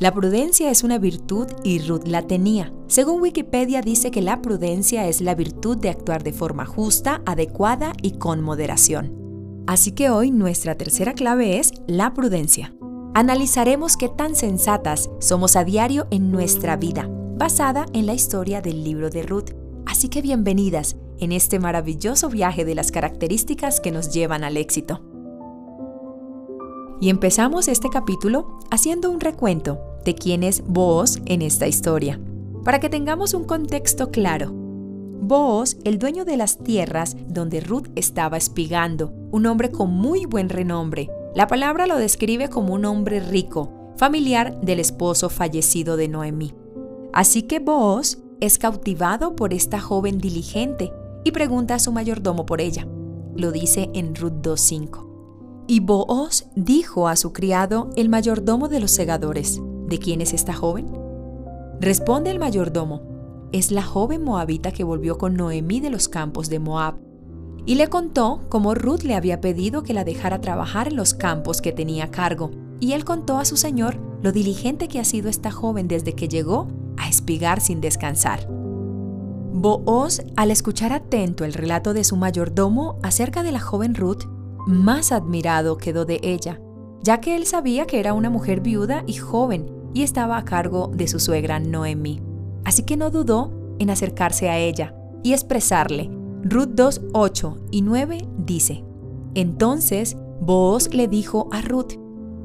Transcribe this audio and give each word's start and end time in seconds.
La 0.00 0.14
prudencia 0.14 0.70
es 0.70 0.82
una 0.82 0.96
virtud 0.96 1.46
y 1.62 1.78
Ruth 1.80 2.06
la 2.06 2.22
tenía. 2.22 2.72
Según 2.86 3.20
Wikipedia 3.20 3.82
dice 3.82 4.10
que 4.10 4.22
la 4.22 4.40
prudencia 4.40 5.06
es 5.06 5.20
la 5.20 5.34
virtud 5.34 5.76
de 5.76 5.90
actuar 5.90 6.22
de 6.22 6.32
forma 6.32 6.64
justa, 6.64 7.20
adecuada 7.26 7.92
y 8.00 8.12
con 8.12 8.40
moderación. 8.40 9.62
Así 9.66 9.92
que 9.92 10.08
hoy 10.08 10.30
nuestra 10.30 10.74
tercera 10.74 11.12
clave 11.12 11.58
es 11.58 11.74
la 11.86 12.14
prudencia. 12.14 12.74
Analizaremos 13.12 13.98
qué 13.98 14.08
tan 14.08 14.36
sensatas 14.36 15.10
somos 15.18 15.54
a 15.54 15.64
diario 15.64 16.06
en 16.10 16.32
nuestra 16.32 16.78
vida, 16.78 17.06
basada 17.36 17.84
en 17.92 18.06
la 18.06 18.14
historia 18.14 18.62
del 18.62 18.82
libro 18.82 19.10
de 19.10 19.20
Ruth. 19.20 19.50
Así 19.84 20.08
que 20.08 20.22
bienvenidas 20.22 20.96
en 21.18 21.30
este 21.30 21.58
maravilloso 21.58 22.30
viaje 22.30 22.64
de 22.64 22.74
las 22.74 22.90
características 22.90 23.80
que 23.80 23.92
nos 23.92 24.10
llevan 24.10 24.44
al 24.44 24.56
éxito. 24.56 25.02
Y 27.02 27.10
empezamos 27.10 27.68
este 27.68 27.90
capítulo 27.90 28.58
haciendo 28.70 29.10
un 29.10 29.20
recuento 29.20 29.89
de 30.04 30.14
quién 30.14 30.42
es 30.42 30.62
Boaz 30.66 31.20
en 31.26 31.42
esta 31.42 31.66
historia, 31.66 32.20
para 32.64 32.80
que 32.80 32.88
tengamos 32.88 33.34
un 33.34 33.44
contexto 33.44 34.10
claro. 34.10 34.52
Boaz, 34.52 35.76
el 35.84 35.98
dueño 35.98 36.24
de 36.24 36.36
las 36.36 36.58
tierras 36.58 37.16
donde 37.28 37.60
Ruth 37.60 37.88
estaba 37.94 38.36
espigando, 38.36 39.12
un 39.30 39.46
hombre 39.46 39.70
con 39.70 39.90
muy 39.90 40.24
buen 40.24 40.48
renombre. 40.48 41.10
La 41.34 41.46
palabra 41.46 41.86
lo 41.86 41.96
describe 41.96 42.48
como 42.48 42.74
un 42.74 42.84
hombre 42.84 43.20
rico, 43.20 43.92
familiar 43.96 44.60
del 44.60 44.80
esposo 44.80 45.28
fallecido 45.28 45.96
de 45.96 46.08
Noemí. 46.08 46.54
Así 47.12 47.42
que 47.42 47.58
Boaz 47.58 48.18
es 48.40 48.58
cautivado 48.58 49.36
por 49.36 49.52
esta 49.52 49.80
joven 49.80 50.18
diligente 50.18 50.92
y 51.24 51.32
pregunta 51.32 51.74
a 51.74 51.78
su 51.78 51.92
mayordomo 51.92 52.46
por 52.46 52.60
ella. 52.60 52.86
Lo 53.36 53.52
dice 53.52 53.90
en 53.94 54.14
Ruth 54.14 54.40
2.5. 54.42 55.10
Y 55.66 55.78
Booz 55.78 56.46
dijo 56.56 57.06
a 57.06 57.14
su 57.14 57.32
criado, 57.32 57.90
el 57.94 58.08
mayordomo 58.08 58.68
de 58.68 58.80
los 58.80 58.90
segadores, 58.90 59.60
¿De 59.90 59.98
quién 59.98 60.20
es 60.20 60.32
esta 60.34 60.54
joven? 60.54 60.86
Responde 61.80 62.30
el 62.30 62.38
mayordomo, 62.38 63.02
es 63.50 63.72
la 63.72 63.82
joven 63.82 64.22
moabita 64.22 64.70
que 64.70 64.84
volvió 64.84 65.18
con 65.18 65.34
Noemí 65.34 65.80
de 65.80 65.90
los 65.90 66.08
campos 66.08 66.48
de 66.48 66.60
Moab. 66.60 66.94
Y 67.66 67.74
le 67.74 67.88
contó 67.88 68.46
cómo 68.48 68.76
Ruth 68.76 69.02
le 69.02 69.16
había 69.16 69.40
pedido 69.40 69.82
que 69.82 69.92
la 69.92 70.04
dejara 70.04 70.40
trabajar 70.40 70.86
en 70.86 70.94
los 70.94 71.12
campos 71.12 71.60
que 71.60 71.72
tenía 71.72 72.04
a 72.04 72.10
cargo. 72.12 72.52
Y 72.78 72.92
él 72.92 73.04
contó 73.04 73.38
a 73.38 73.44
su 73.44 73.56
señor 73.56 73.98
lo 74.22 74.30
diligente 74.30 74.86
que 74.86 75.00
ha 75.00 75.04
sido 75.04 75.28
esta 75.28 75.50
joven 75.50 75.88
desde 75.88 76.12
que 76.12 76.28
llegó 76.28 76.68
a 76.96 77.08
espigar 77.08 77.60
sin 77.60 77.80
descansar. 77.80 78.46
Booz, 78.48 80.20
al 80.36 80.52
escuchar 80.52 80.92
atento 80.92 81.44
el 81.44 81.52
relato 81.52 81.94
de 81.94 82.04
su 82.04 82.14
mayordomo 82.14 83.00
acerca 83.02 83.42
de 83.42 83.50
la 83.50 83.60
joven 83.60 83.96
Ruth, 83.96 84.22
más 84.68 85.10
admirado 85.10 85.78
quedó 85.78 86.04
de 86.04 86.20
ella, 86.22 86.60
ya 87.02 87.20
que 87.20 87.34
él 87.34 87.44
sabía 87.44 87.88
que 87.88 87.98
era 87.98 88.14
una 88.14 88.30
mujer 88.30 88.60
viuda 88.60 89.02
y 89.08 89.14
joven 89.14 89.79
y 89.94 90.02
estaba 90.02 90.36
a 90.36 90.44
cargo 90.44 90.90
de 90.94 91.08
su 91.08 91.18
suegra 91.18 91.60
Noemí. 91.60 92.20
Así 92.64 92.82
que 92.82 92.96
no 92.96 93.10
dudó 93.10 93.52
en 93.78 93.90
acercarse 93.90 94.48
a 94.48 94.58
ella 94.58 94.94
y 95.22 95.32
expresarle. 95.32 96.10
Ruth 96.42 96.70
2, 96.74 97.00
8 97.12 97.56
y 97.70 97.82
9 97.82 98.28
dice, 98.38 98.84
Entonces 99.34 100.16
Booz 100.40 100.94
le 100.94 101.08
dijo 101.08 101.48
a 101.52 101.60
Ruth, 101.60 101.94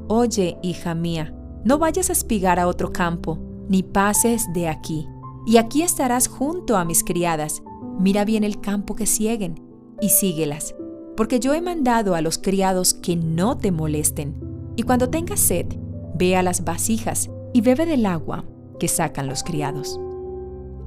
Oye, 0.07 0.57
hija 0.61 0.95
mía, 0.95 1.33
no 1.63 1.78
vayas 1.78 2.09
a 2.09 2.13
espigar 2.13 2.59
a 2.59 2.67
otro 2.67 2.91
campo, 2.91 3.39
ni 3.69 3.83
pases 3.83 4.45
de 4.53 4.67
aquí, 4.67 5.07
y 5.47 5.57
aquí 5.57 5.81
estarás 5.81 6.27
junto 6.27 6.77
a 6.77 6.85
mis 6.85 7.03
criadas. 7.03 7.63
Mira 8.00 8.25
bien 8.25 8.44
el 8.44 8.59
campo 8.59 8.95
que 8.95 9.06
sieguen, 9.06 9.62
y 10.01 10.09
síguelas, 10.09 10.75
porque 11.16 11.39
yo 11.39 11.53
he 11.53 11.62
mandado 11.62 12.13
a 12.16 12.22
los 12.22 12.38
criados 12.38 12.94
que 12.94 13.16
no 13.16 13.57
te 13.57 13.72
molesten. 13.72 14.35
Y 14.75 14.83
cuando 14.83 15.09
tengas 15.09 15.39
sed, 15.39 15.67
ve 16.13 16.35
a 16.35 16.44
las 16.44 16.66
vasijas 16.66 17.29
y 17.55 17.61
bebe 17.61 17.85
del 17.85 18.05
agua 18.05 18.43
que 18.81 18.89
sacan 18.89 19.27
los 19.27 19.41
criados. 19.41 19.97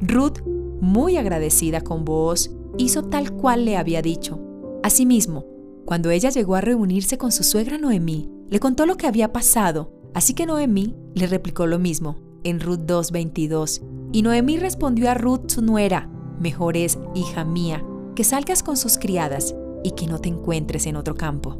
Ruth, 0.03 0.43
muy 0.83 1.17
agradecida 1.17 1.81
con 1.81 2.05
Booz, 2.05 2.51
hizo 2.77 3.05
tal 3.05 3.33
cual 3.33 3.65
le 3.65 3.79
había 3.79 4.03
dicho. 4.03 4.39
Asimismo, 4.83 5.47
cuando 5.87 6.11
ella 6.11 6.29
llegó 6.29 6.57
a 6.57 6.61
reunirse 6.61 7.17
con 7.17 7.33
su 7.33 7.43
suegra 7.43 7.79
Noemí, 7.79 8.29
le 8.51 8.61
contó 8.61 8.85
lo 8.85 8.99
que 8.99 9.07
había 9.07 9.33
pasado, 9.33 9.95
así 10.13 10.35
que 10.35 10.45
Noemí 10.45 10.95
le 11.15 11.27
replicó 11.27 11.67
lo 11.67 11.79
mismo 11.79 12.17
en 12.45 12.61
Ruth 12.61 12.81
2.22. 12.81 13.81
Y 14.13 14.21
Noemí 14.21 14.59
respondió 14.59 15.11
a 15.11 15.15
Ruth 15.15 15.49
su 15.49 15.63
nuera, 15.63 16.11
mejor 16.39 16.77
es, 16.77 16.99
hija 17.15 17.47
mía, 17.47 17.83
que 18.15 18.25
salgas 18.25 18.63
con 18.63 18.77
sus 18.77 18.99
criadas 18.99 19.55
y 19.83 19.93
que 19.93 20.07
no 20.07 20.19
te 20.19 20.29
encuentres 20.29 20.85
en 20.85 20.97
otro 20.97 21.15
campo. 21.15 21.57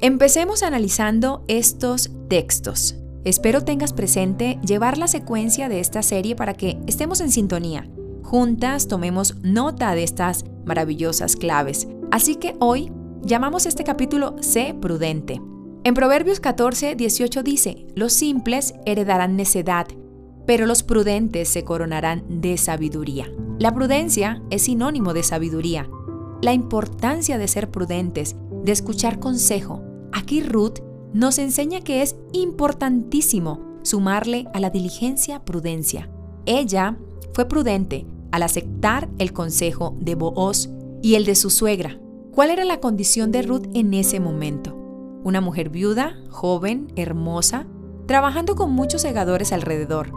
Empecemos 0.00 0.62
analizando 0.62 1.42
estos 1.48 2.12
textos. 2.28 2.94
Espero 3.26 3.64
tengas 3.64 3.92
presente 3.92 4.56
llevar 4.64 4.98
la 4.98 5.08
secuencia 5.08 5.68
de 5.68 5.80
esta 5.80 6.00
serie 6.04 6.36
para 6.36 6.54
que 6.54 6.78
estemos 6.86 7.20
en 7.20 7.32
sintonía. 7.32 7.90
Juntas 8.22 8.86
tomemos 8.86 9.34
nota 9.42 9.96
de 9.96 10.04
estas 10.04 10.44
maravillosas 10.64 11.34
claves. 11.34 11.88
Así 12.12 12.36
que 12.36 12.54
hoy 12.60 12.92
llamamos 13.22 13.66
este 13.66 13.82
capítulo 13.82 14.36
Sé 14.42 14.76
prudente. 14.80 15.42
En 15.82 15.94
Proverbios 15.94 16.38
14, 16.38 16.94
18 16.94 17.42
dice, 17.42 17.88
los 17.96 18.12
simples 18.12 18.74
heredarán 18.86 19.34
necedad, 19.34 19.88
pero 20.46 20.66
los 20.66 20.84
prudentes 20.84 21.48
se 21.48 21.64
coronarán 21.64 22.22
de 22.28 22.56
sabiduría. 22.56 23.28
La 23.58 23.74
prudencia 23.74 24.40
es 24.50 24.62
sinónimo 24.62 25.14
de 25.14 25.24
sabiduría. 25.24 25.90
La 26.42 26.52
importancia 26.52 27.38
de 27.38 27.48
ser 27.48 27.72
prudentes, 27.72 28.36
de 28.62 28.70
escuchar 28.70 29.18
consejo. 29.18 29.82
Aquí 30.12 30.44
Ruth 30.44 30.78
nos 31.12 31.38
enseña 31.38 31.80
que 31.80 32.02
es 32.02 32.16
importantísimo 32.32 33.60
sumarle 33.82 34.46
a 34.52 34.60
la 34.60 34.70
diligencia 34.70 35.44
prudencia. 35.44 36.10
Ella 36.44 36.96
fue 37.32 37.46
prudente 37.46 38.06
al 38.32 38.42
aceptar 38.42 39.08
el 39.18 39.32
consejo 39.32 39.96
de 40.00 40.14
Booz 40.14 40.68
y 41.02 41.14
el 41.14 41.24
de 41.24 41.34
su 41.34 41.50
suegra. 41.50 41.98
¿Cuál 42.32 42.50
era 42.50 42.64
la 42.64 42.80
condición 42.80 43.32
de 43.32 43.42
Ruth 43.42 43.66
en 43.74 43.94
ese 43.94 44.20
momento? 44.20 44.74
Una 45.24 45.40
mujer 45.40 45.70
viuda, 45.70 46.18
joven, 46.28 46.92
hermosa, 46.96 47.66
trabajando 48.06 48.56
con 48.56 48.72
muchos 48.72 49.02
segadores 49.02 49.52
alrededor. 49.52 50.12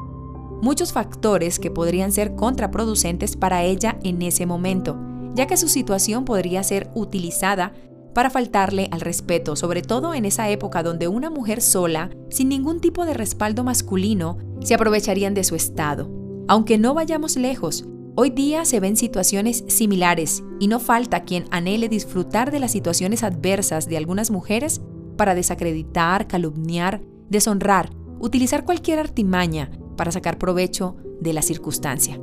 Muchos 0.61 0.91
factores 0.91 1.59
que 1.59 1.71
podrían 1.71 2.11
ser 2.11 2.35
contraproducentes 2.35 3.37
para 3.37 3.63
ella 3.63 3.97
en 4.03 4.21
ese 4.21 4.45
momento, 4.45 4.97
ya 5.33 5.47
que 5.47 5.57
su 5.57 5.69
situación 5.69 6.25
podría 6.25 6.63
ser 6.63 6.91
utilizada 6.93 7.73
para 8.13 8.29
faltarle 8.29 8.87
al 8.91 9.01
respeto, 9.01 9.55
sobre 9.55 9.81
todo 9.81 10.13
en 10.13 10.25
esa 10.25 10.49
época 10.49 10.83
donde 10.83 11.07
una 11.07 11.29
mujer 11.29 11.61
sola, 11.61 12.09
sin 12.29 12.49
ningún 12.49 12.81
tipo 12.81 13.05
de 13.05 13.13
respaldo 13.13 13.63
masculino, 13.63 14.37
se 14.61 14.73
aprovecharían 14.73 15.33
de 15.33 15.43
su 15.43 15.55
estado. 15.55 16.09
Aunque 16.47 16.77
no 16.77 16.93
vayamos 16.93 17.35
lejos, 17.35 17.85
hoy 18.15 18.31
día 18.31 18.65
se 18.65 18.79
ven 18.79 18.97
situaciones 18.97 19.63
similares 19.67 20.43
y 20.59 20.67
no 20.67 20.79
falta 20.79 21.23
quien 21.23 21.45
anhele 21.51 21.89
disfrutar 21.89 22.51
de 22.51 22.59
las 22.59 22.71
situaciones 22.71 23.23
adversas 23.23 23.87
de 23.87 23.97
algunas 23.97 24.31
mujeres 24.31 24.81
para 25.15 25.35
desacreditar, 25.35 26.27
calumniar, 26.27 27.01
deshonrar, 27.29 27.91
utilizar 28.19 28.65
cualquier 28.65 28.99
artimaña 28.99 29.71
para 29.95 30.11
sacar 30.11 30.37
provecho 30.37 30.95
de 31.21 31.33
la 31.33 31.41
circunstancia. 31.41 32.19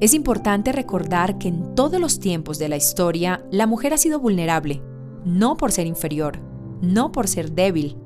Es 0.00 0.14
importante 0.14 0.72
recordar 0.72 1.38
que 1.38 1.48
en 1.48 1.74
todos 1.74 2.00
los 2.00 2.20
tiempos 2.20 2.58
de 2.58 2.68
la 2.68 2.76
historia 2.76 3.44
la 3.50 3.66
mujer 3.66 3.92
ha 3.92 3.98
sido 3.98 4.18
vulnerable, 4.18 4.82
no 5.24 5.56
por 5.56 5.72
ser 5.72 5.86
inferior, 5.86 6.38
no 6.80 7.12
por 7.12 7.28
ser 7.28 7.52
débil, 7.52 7.96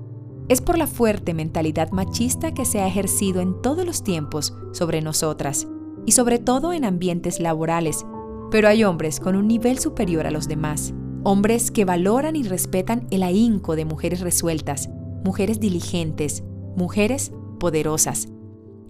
es 0.48 0.60
por 0.60 0.76
la 0.76 0.86
fuerte 0.86 1.32
mentalidad 1.32 1.90
machista 1.90 2.52
que 2.52 2.64
se 2.64 2.80
ha 2.80 2.86
ejercido 2.86 3.40
en 3.40 3.60
todos 3.62 3.86
los 3.86 4.02
tiempos 4.02 4.54
sobre 4.72 5.00
nosotras, 5.00 5.66
y 6.06 6.12
sobre 6.12 6.38
todo 6.38 6.72
en 6.72 6.84
ambientes 6.84 7.40
laborales. 7.40 8.04
Pero 8.50 8.68
hay 8.68 8.84
hombres 8.84 9.20
con 9.20 9.36
un 9.36 9.48
nivel 9.48 9.78
superior 9.78 10.26
a 10.26 10.30
los 10.30 10.48
demás, 10.48 10.92
hombres 11.22 11.70
que 11.70 11.86
valoran 11.86 12.36
y 12.36 12.42
respetan 12.42 13.06
el 13.10 13.22
ahínco 13.22 13.74
de 13.74 13.86
mujeres 13.86 14.20
resueltas, 14.20 14.90
mujeres 15.24 15.60
diligentes, 15.60 16.44
mujeres 16.76 17.32
poderosas, 17.58 18.28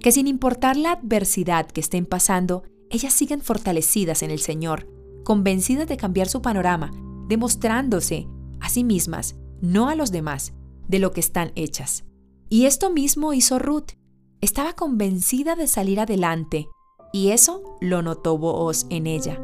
que 0.00 0.10
sin 0.10 0.26
importar 0.26 0.76
la 0.76 0.92
adversidad 0.92 1.66
que 1.66 1.80
estén 1.80 2.04
pasando, 2.04 2.64
ellas 2.90 3.12
siguen 3.12 3.40
fortalecidas 3.40 4.22
en 4.22 4.30
el 4.30 4.40
Señor, 4.40 4.88
convencidas 5.22 5.86
de 5.86 5.96
cambiar 5.96 6.28
su 6.28 6.42
panorama 6.42 6.90
demostrándose 7.28 8.28
a 8.60 8.68
sí 8.68 8.84
mismas, 8.84 9.36
no 9.60 9.88
a 9.88 9.94
los 9.94 10.10
demás, 10.10 10.52
de 10.88 10.98
lo 10.98 11.12
que 11.12 11.20
están 11.20 11.52
hechas. 11.54 12.04
Y 12.48 12.66
esto 12.66 12.90
mismo 12.90 13.32
hizo 13.32 13.58
Ruth. 13.58 13.92
Estaba 14.40 14.74
convencida 14.74 15.56
de 15.56 15.66
salir 15.66 16.00
adelante, 16.00 16.68
y 17.12 17.30
eso 17.30 17.76
lo 17.80 18.02
notó 18.02 18.36
Booz 18.36 18.86
en 18.90 19.06
ella. 19.06 19.40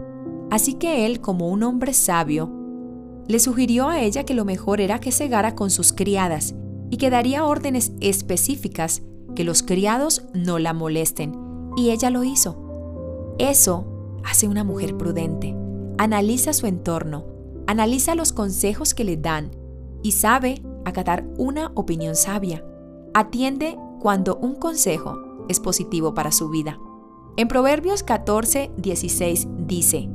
Así 0.50 0.74
que 0.74 1.06
él, 1.06 1.20
como 1.20 1.48
un 1.48 1.62
hombre 1.62 1.94
sabio, 1.94 2.50
le 3.28 3.38
sugirió 3.38 3.88
a 3.88 4.00
ella 4.00 4.24
que 4.24 4.34
lo 4.34 4.44
mejor 4.44 4.80
era 4.80 4.98
que 4.98 5.12
cegara 5.12 5.54
con 5.54 5.70
sus 5.70 5.92
criadas 5.92 6.54
y 6.90 6.96
que 6.96 7.10
daría 7.10 7.44
órdenes 7.44 7.92
específicas 8.00 9.02
que 9.36 9.44
los 9.44 9.62
criados 9.62 10.24
no 10.34 10.58
la 10.58 10.72
molesten, 10.72 11.32
y 11.76 11.90
ella 11.90 12.10
lo 12.10 12.24
hizo. 12.24 13.36
Eso 13.38 13.86
hace 14.24 14.48
una 14.48 14.64
mujer 14.64 14.96
prudente. 14.96 15.54
Analiza 15.98 16.52
su 16.52 16.66
entorno, 16.66 17.24
analiza 17.70 18.16
los 18.16 18.32
consejos 18.32 18.94
que 18.94 19.04
le 19.04 19.16
dan 19.16 19.52
y 20.02 20.10
sabe 20.10 20.60
acatar 20.84 21.24
una 21.38 21.70
opinión 21.76 22.16
sabia. 22.16 22.64
Atiende 23.14 23.78
cuando 24.00 24.38
un 24.38 24.56
consejo 24.56 25.44
es 25.48 25.60
positivo 25.60 26.12
para 26.12 26.32
su 26.32 26.50
vida. 26.50 26.80
En 27.36 27.46
Proverbios 27.46 28.02
14, 28.02 28.72
16 28.76 29.46
dice, 29.68 30.08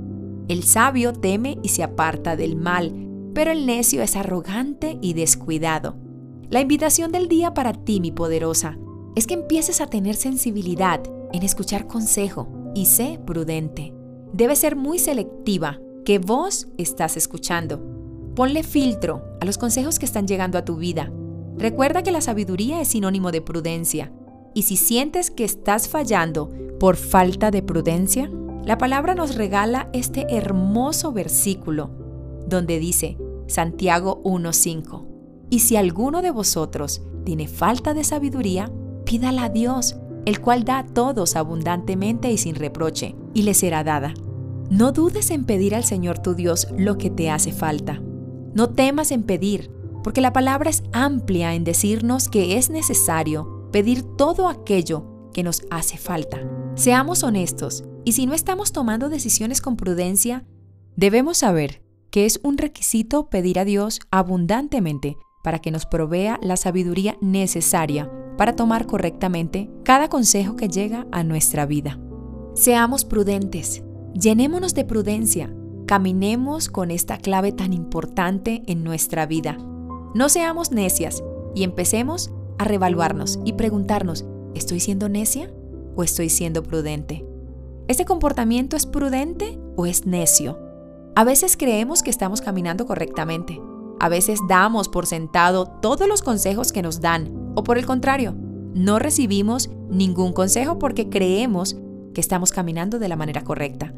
El 0.50 0.64
sabio 0.64 1.14
teme 1.14 1.58
y 1.64 1.70
se 1.70 1.84
aparta 1.84 2.36
del 2.36 2.58
mal, 2.58 2.94
pero 3.34 3.52
el 3.52 3.66
necio 3.66 4.02
es 4.02 4.18
arrogante 4.18 5.00
y 5.02 5.14
descuidado. 5.14 5.96
La 6.50 6.60
invitación 6.60 7.14
del 7.14 7.30
día 7.30 7.54
para 7.54 7.72
ti, 7.72 8.02
mi 8.02 8.12
poderosa, 8.12 8.78
es 9.16 9.28
que 9.28 9.34
empieces 9.34 9.80
a 9.80 9.88
tener 9.88 10.16
sensibilidad 10.16 11.02
en 11.32 11.42
escuchar 11.42 11.88
consejo 11.88 12.50
y 12.76 12.88
sé 12.88 13.18
prudente. 13.26 13.94
Debes 14.34 14.60
ser 14.60 14.76
muy 14.76 15.00
selectiva 15.00 15.80
que 16.06 16.20
vos 16.20 16.68
estás 16.78 17.18
escuchando. 17.18 17.82
Ponle 18.36 18.64
filtro 18.64 19.24
a 19.42 19.46
los 19.46 19.58
consejos 19.58 20.00
que 20.00 20.06
están 20.06 20.28
llegando 20.28 20.58
a 20.58 20.64
tu 20.64 20.78
vida. 20.78 21.12
Recuerda 21.58 22.04
que 22.04 22.12
la 22.12 22.22
sabiduría 22.22 22.80
es 22.80 22.90
sinónimo 22.90 23.32
de 23.32 23.42
prudencia. 23.42 24.14
Y 24.54 24.62
si 24.62 24.78
sientes 24.78 25.32
que 25.32 25.44
estás 25.44 25.90
fallando 25.90 26.50
por 26.80 26.96
falta 26.96 27.52
de 27.52 27.64
prudencia, 27.64 28.30
la 28.64 28.78
palabra 28.78 29.16
nos 29.16 29.36
regala 29.36 29.90
este 29.94 30.28
hermoso 30.30 31.12
versículo 31.12 31.90
donde 32.48 32.80
dice 32.80 33.18
Santiago 33.48 34.22
1.5, 34.24 35.06
y 35.50 35.60
si 35.60 35.76
alguno 35.76 36.22
de 36.22 36.32
vosotros 36.32 37.02
tiene 37.24 37.48
falta 37.48 37.94
de 37.94 38.04
sabiduría, 38.04 38.72
pídala 39.06 39.46
a 39.46 39.50
Dios, 39.50 39.98
el 40.26 40.42
cual 40.42 40.64
da 40.64 40.80
a 40.80 40.86
todos 40.86 41.36
abundantemente 41.36 42.32
y 42.32 42.38
sin 42.38 42.56
reproche, 42.56 43.16
y 43.34 43.44
le 43.44 43.54
será 43.54 43.84
dada. 43.84 44.14
No 44.70 44.92
dudes 44.92 45.30
en 45.30 45.46
pedir 45.46 45.76
al 45.76 45.84
Señor 45.84 46.20
tu 46.20 46.34
Dios 46.34 46.68
lo 46.76 46.98
que 46.98 47.10
te 47.12 47.30
hace 47.30 47.52
falta. 47.52 48.02
No 48.56 48.70
temas 48.70 49.12
en 49.12 49.24
pedir, 49.24 49.72
porque 50.04 50.22
la 50.22 50.34
palabra 50.34 50.70
es 50.70 50.84
amplia 50.92 51.54
en 51.54 51.64
decirnos 51.64 52.30
que 52.30 52.58
es 52.58 52.70
necesario 52.70 53.70
pedir 53.72 54.04
todo 54.04 54.48
aquello 54.48 55.30
que 55.34 55.44
nos 55.44 55.64
hace 55.70 55.98
falta. 55.98 56.40
Seamos 56.76 57.24
honestos, 57.24 57.84
y 58.06 58.14
si 58.14 58.26
no 58.26 58.34
estamos 58.34 58.72
tomando 58.72 59.10
decisiones 59.10 59.62
con 59.62 59.78
prudencia, 59.78 60.46
debemos 60.96 61.40
saber 61.40 61.84
que 62.10 62.26
es 62.26 62.40
un 62.44 62.58
requisito 62.58 63.30
pedir 63.30 63.60
a 63.60 63.66
Dios 63.66 64.00
abundantemente 64.10 65.18
para 65.44 65.60
que 65.60 65.70
nos 65.70 65.86
provea 65.86 66.40
la 66.42 66.58
sabiduría 66.58 67.18
necesaria 67.22 68.12
para 68.38 68.56
tomar 68.56 68.88
correctamente 68.88 69.70
cada 69.84 70.10
consejo 70.10 70.56
que 70.56 70.70
llega 70.70 71.06
a 71.12 71.24
nuestra 71.24 71.66
vida. 71.66 72.00
Seamos 72.54 73.06
prudentes, 73.06 73.84
llenémonos 74.16 74.74
de 74.74 74.86
prudencia, 74.86 75.54
caminemos 75.86 76.70
con 76.70 76.90
esta 76.90 77.18
clave 77.18 77.52
tan 77.52 77.74
importante 77.74 78.64
en 78.66 78.84
nuestra 78.84 79.26
vida. 79.26 79.58
No 80.14 80.30
seamos 80.30 80.72
necias 80.72 81.22
y 81.54 81.64
empecemos 81.64 82.32
a 82.58 82.64
revaluarnos 82.64 83.40
y 83.44 83.54
preguntarnos, 83.54 84.26
¿estoy 84.56 84.80
siendo 84.80 85.10
necia 85.10 85.52
o 85.96 86.04
estoy 86.04 86.30
siendo 86.30 86.64
prudente? 86.64 87.26
¿Este 87.88 88.06
comportamiento 88.06 88.78
es 88.78 88.86
prudente 88.86 89.60
o 89.76 89.86
es 89.86 90.06
necio? 90.06 90.60
A 91.16 91.24
veces 91.24 91.58
creemos 91.58 92.02
que 92.02 92.10
estamos 92.10 92.42
caminando 92.42 92.86
correctamente. 92.86 93.62
A 94.00 94.10
veces 94.10 94.40
damos 94.48 94.90
por 94.90 95.06
sentado 95.06 95.66
todos 95.82 96.08
los 96.08 96.22
consejos 96.22 96.72
que 96.72 96.82
nos 96.82 97.00
dan, 97.02 97.54
o 97.56 97.64
por 97.64 97.78
el 97.78 97.86
contrario, 97.86 98.34
no 98.74 99.00
recibimos 99.00 99.70
ningún 99.90 100.34
consejo 100.34 100.80
porque 100.80 101.10
creemos 101.10 101.78
que 102.14 102.22
estamos 102.22 102.52
caminando 102.52 103.00
de 103.00 103.08
la 103.08 103.16
manera 103.16 103.44
correcta. 103.44 103.94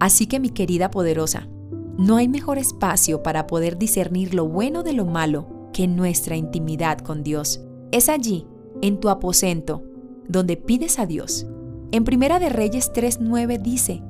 Así 0.00 0.26
que 0.26 0.40
mi 0.40 0.48
querida 0.50 0.90
poderosa, 0.90 1.48
no 1.98 2.16
hay 2.16 2.26
mejor 2.26 2.58
espacio 2.58 3.22
para 3.22 3.46
poder 3.46 3.78
discernir 3.78 4.34
lo 4.34 4.48
bueno 4.48 4.82
de 4.82 4.94
lo 4.94 5.04
malo 5.04 5.68
que 5.72 5.86
nuestra 5.86 6.36
intimidad 6.36 6.98
con 6.98 7.22
Dios. 7.22 7.60
Es 7.92 8.08
allí, 8.08 8.46
en 8.80 8.98
tu 8.98 9.10
aposento, 9.10 9.84
donde 10.26 10.56
pides 10.56 10.98
a 10.98 11.06
Dios. 11.06 11.46
En 11.92 12.04
Primera 12.04 12.38
de 12.38 12.48
Reyes 12.48 12.92
3:9 12.92 13.60
dice: 13.60 14.02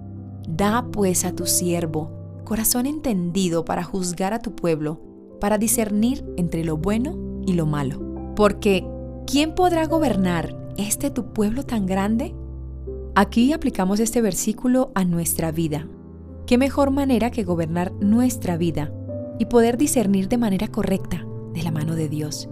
Da 0.48 0.86
pues 0.92 1.24
a 1.24 1.32
tu 1.32 1.46
siervo 1.46 2.12
corazón 2.44 2.86
entendido 2.86 3.64
para 3.64 3.84
juzgar 3.84 4.34
a 4.34 4.40
tu 4.40 4.56
pueblo, 4.56 5.00
para 5.40 5.56
discernir 5.56 6.24
entre 6.36 6.64
lo 6.64 6.76
bueno 6.76 7.16
y 7.46 7.52
lo 7.52 7.64
malo. 7.64 8.32
Porque, 8.34 8.84
¿quién 9.26 9.54
podrá 9.54 9.86
gobernar 9.86 10.56
este 10.76 11.10
tu 11.10 11.32
pueblo 11.32 11.62
tan 11.62 11.86
grande? 11.86 12.34
Aquí 13.14 13.52
aplicamos 13.52 14.00
este 14.00 14.22
versículo 14.22 14.92
a 14.94 15.04
nuestra 15.04 15.52
vida. 15.52 15.86
¿Qué 16.46 16.58
mejor 16.58 16.90
manera 16.90 17.30
que 17.30 17.44
gobernar 17.44 17.92
nuestra 18.00 18.56
vida 18.56 18.92
y 19.38 19.46
poder 19.46 19.76
discernir 19.76 20.28
de 20.28 20.38
manera 20.38 20.68
correcta 20.68 21.24
de 21.54 21.62
la 21.62 21.70
mano 21.70 21.94
de 21.94 22.08
Dios? 22.08 22.48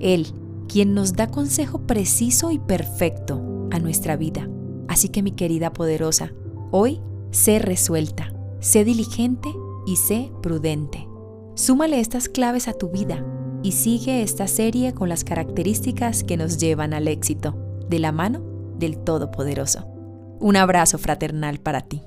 Él, 0.00 0.26
quien 0.68 0.94
nos 0.94 1.14
da 1.14 1.30
consejo 1.30 1.86
preciso 1.86 2.50
y 2.50 2.58
perfecto 2.58 3.68
a 3.70 3.78
nuestra 3.78 4.16
vida. 4.16 4.48
Así 4.88 5.08
que 5.08 5.22
mi 5.22 5.32
querida 5.32 5.72
poderosa, 5.72 6.32
hoy 6.70 7.00
sé 7.30 7.58
resuelta 7.58 8.34
Sé 8.64 8.82
diligente 8.82 9.54
y 9.84 9.96
sé 9.96 10.32
prudente. 10.42 11.06
Súmale 11.54 12.00
estas 12.00 12.30
claves 12.30 12.66
a 12.66 12.72
tu 12.72 12.88
vida 12.88 13.22
y 13.62 13.72
sigue 13.72 14.22
esta 14.22 14.48
serie 14.48 14.94
con 14.94 15.10
las 15.10 15.22
características 15.22 16.24
que 16.24 16.38
nos 16.38 16.56
llevan 16.56 16.94
al 16.94 17.06
éxito, 17.06 17.54
de 17.90 17.98
la 17.98 18.10
mano 18.10 18.40
del 18.78 18.96
Todopoderoso. 18.96 19.93
Un 20.40 20.56
abrazo 20.56 20.98
fraternal 20.98 21.58
para 21.58 21.80
ti. 21.82 22.02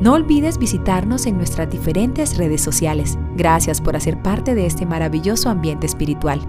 No 0.00 0.14
olvides 0.14 0.58
visitarnos 0.58 1.26
en 1.26 1.36
nuestras 1.36 1.70
diferentes 1.70 2.36
redes 2.36 2.60
sociales. 2.60 3.16
Gracias 3.36 3.80
por 3.80 3.94
hacer 3.94 4.20
parte 4.20 4.56
de 4.56 4.66
este 4.66 4.84
maravilloso 4.84 5.48
ambiente 5.48 5.86
espiritual. 5.86 6.40